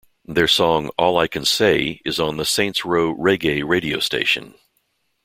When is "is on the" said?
2.03-2.43